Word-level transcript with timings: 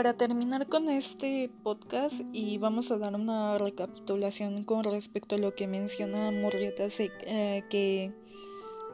para 0.00 0.14
terminar 0.14 0.66
con 0.66 0.88
este 0.88 1.50
podcast 1.62 2.22
y 2.32 2.56
vamos 2.56 2.90
a 2.90 2.96
dar 2.96 3.14
una 3.14 3.58
recapitulación 3.58 4.64
con 4.64 4.82
respecto 4.82 5.34
a 5.34 5.38
lo 5.38 5.54
que 5.54 5.66
menciona 5.66 6.30
Murrieta 6.30 6.84
eh, 6.98 7.64
que 7.68 8.10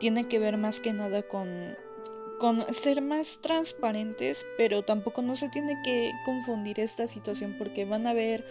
tiene 0.01 0.27
que 0.27 0.41
ver 0.41 0.57
más 0.57 0.81
que 0.81 0.93
nada 0.93 1.23
con, 1.23 1.77
con 2.41 2.61
ser 2.75 3.03
más 3.03 3.39
transparentes, 3.41 4.49
pero 4.59 4.83
tampoco 4.83 5.23
no 5.23 5.37
se 5.37 5.49
tiene 5.49 5.81
que 5.85 6.11
confundir 6.25 6.81
esta 6.81 7.07
situación 7.07 7.55
porque 7.57 7.85
van 7.85 8.09
a 8.09 8.11
haber 8.11 8.45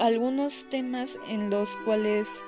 algunos 0.00 0.68
temas 0.70 1.20
en 1.28 1.50
los 1.50 1.76
cuales 1.84 2.42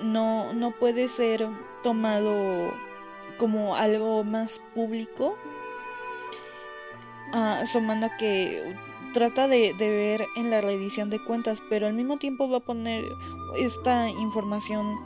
no, 0.00 0.52
no 0.52 0.70
puede 0.70 1.08
ser 1.08 1.48
tomado 1.82 2.72
como 3.38 3.74
algo 3.74 4.22
más 4.22 4.60
público 4.72 5.36
uh, 7.32 8.18
que 8.18 8.74
trata 9.12 9.48
de, 9.48 9.74
de, 9.74 9.88
ver 9.88 10.26
en 10.36 10.50
la 10.50 10.60
reedición 10.60 11.10
de 11.10 11.22
cuentas, 11.22 11.62
pero 11.68 11.86
al 11.86 11.94
mismo 11.94 12.18
tiempo 12.18 12.48
va 12.48 12.58
a 12.58 12.60
poner 12.60 13.04
esta 13.58 14.08
información 14.08 14.98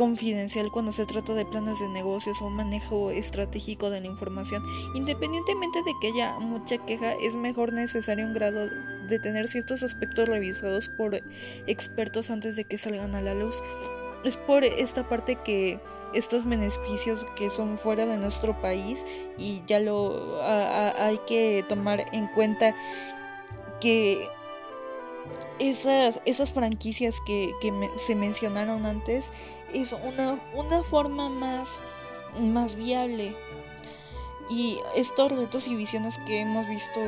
confidencial 0.00 0.70
cuando 0.70 0.92
se 0.92 1.04
trata 1.04 1.34
de 1.34 1.44
planes 1.44 1.78
de 1.78 1.88
negocios 1.88 2.40
o 2.40 2.48
manejo 2.48 3.10
estratégico 3.10 3.90
de 3.90 4.00
la 4.00 4.06
información. 4.06 4.62
Independientemente 4.94 5.82
de 5.82 5.92
que 6.00 6.08
haya 6.08 6.38
mucha 6.38 6.78
queja, 6.78 7.12
es 7.20 7.36
mejor 7.36 7.74
necesario 7.74 8.26
un 8.26 8.32
grado 8.32 8.70
de 9.08 9.18
tener 9.18 9.46
ciertos 9.46 9.82
aspectos 9.82 10.26
revisados 10.26 10.88
por 10.88 11.20
expertos 11.66 12.30
antes 12.30 12.56
de 12.56 12.64
que 12.64 12.78
salgan 12.78 13.14
a 13.14 13.20
la 13.20 13.34
luz 13.34 13.62
es 14.24 14.36
por 14.36 14.64
esta 14.64 15.08
parte 15.08 15.36
que 15.36 15.80
estos 16.12 16.44
beneficios 16.44 17.26
que 17.36 17.50
son 17.50 17.78
fuera 17.78 18.06
de 18.06 18.18
nuestro 18.18 18.60
país 18.60 19.04
y 19.38 19.62
ya 19.66 19.80
lo 19.80 20.40
hay 20.42 21.18
que 21.26 21.64
tomar 21.68 22.04
en 22.12 22.26
cuenta 22.28 22.74
que 23.80 24.28
esas, 25.58 26.20
esas 26.24 26.52
franquicias 26.52 27.20
que, 27.26 27.52
se 27.96 28.14
mencionaron 28.14 28.86
antes 28.86 29.32
es 29.72 29.92
una, 29.92 30.40
una 30.54 30.82
forma 30.82 31.28
más, 31.28 31.82
más 32.38 32.74
viable. 32.74 33.36
Y 34.50 34.78
estos 34.96 35.30
retos 35.30 35.68
y 35.68 35.76
visiones 35.76 36.18
que 36.26 36.40
hemos 36.40 36.66
visto 36.66 36.98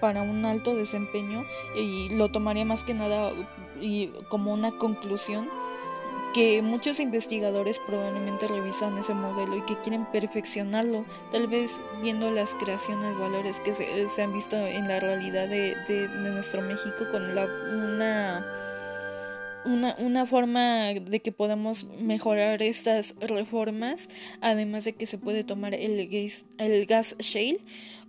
para 0.00 0.22
un 0.22 0.46
alto 0.46 0.74
desempeño 0.74 1.44
y 1.74 2.08
lo 2.14 2.30
tomaría 2.30 2.64
más 2.64 2.84
que 2.84 2.94
nada 2.94 3.32
y 3.80 4.06
como 4.28 4.54
una 4.54 4.72
conclusión 4.78 5.50
que 6.36 6.60
muchos 6.60 7.00
investigadores 7.00 7.78
probablemente 7.78 8.46
revisan 8.46 8.98
ese 8.98 9.14
modelo 9.14 9.56
y 9.56 9.62
que 9.62 9.80
quieren 9.80 10.04
perfeccionarlo, 10.12 11.06
tal 11.32 11.46
vez 11.46 11.80
viendo 12.02 12.30
las 12.30 12.54
creaciones, 12.56 13.18
valores 13.18 13.58
que 13.60 13.72
se, 13.72 14.22
han 14.22 14.34
visto 14.34 14.54
en 14.54 14.86
la 14.86 15.00
realidad 15.00 15.48
de, 15.48 15.74
nuestro 16.18 16.60
México 16.60 17.06
con 17.10 17.34
la, 17.34 17.46
una, 17.46 18.46
una, 19.64 19.96
una, 19.98 20.26
forma 20.26 20.88
de 20.88 21.20
que 21.20 21.32
podamos 21.32 21.84
mejorar 22.02 22.60
estas 22.60 23.14
reformas, 23.18 24.10
además 24.42 24.84
de 24.84 24.92
que 24.92 25.06
se 25.06 25.16
puede 25.16 25.42
tomar 25.42 25.72
el 25.72 26.06
gas, 26.06 26.44
el 26.58 26.84
gas 26.84 27.16
shale 27.18 27.60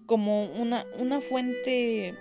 como 0.05 0.48
una, 0.48 0.86
una 1.00 1.22
fuente 1.22 2.14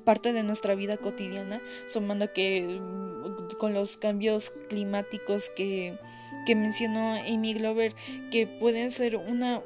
parte 0.00 0.32
de 0.32 0.42
nuestra 0.42 0.74
vida 0.74 0.96
cotidiana, 0.96 1.60
sumando 1.86 2.32
que 2.32 2.80
mm, 2.80 3.56
con 3.58 3.74
los 3.74 3.96
cambios 3.96 4.50
climáticos 4.68 5.50
que, 5.56 5.98
que 6.46 6.54
mencionó 6.54 7.14
Amy 7.14 7.54
Glover, 7.54 7.94
que 8.30 8.46
pueden 8.46 8.90
ser 8.90 9.16
una 9.16 9.62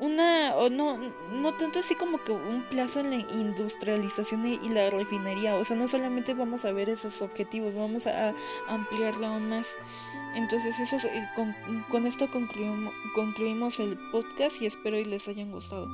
una 0.00 0.54
o 0.56 0.70
no 0.70 0.98
no 1.32 1.56
tanto 1.56 1.80
así 1.80 1.94
como 1.94 2.22
que 2.22 2.32
un 2.32 2.62
plazo 2.68 3.00
en 3.00 3.10
la 3.10 3.16
industrialización 3.16 4.46
y, 4.46 4.68
la 4.68 4.90
refinería. 4.90 5.56
O 5.56 5.64
sea 5.64 5.76
no 5.76 5.88
solamente 5.88 6.34
vamos 6.34 6.64
a 6.64 6.72
ver 6.72 6.88
esos 6.88 7.22
objetivos 7.22 7.74
vamos 7.74 8.06
a, 8.06 8.34
ampliarlo 8.68 9.26
aún 9.26 9.48
más. 9.48 9.76
Entonces 10.34 10.78
eso 10.80 11.08
eh, 11.08 11.28
con, 11.36 11.54
con, 11.90 12.06
esto 12.06 12.30
concluimos, 12.30 12.92
concluimos 13.14 13.78
el 13.78 13.96
podcast 14.10 14.60
y 14.60 14.66
espero 14.66 14.98
y 14.98 15.04
les 15.04 15.28
hayan 15.28 15.50
gustado 15.52 15.88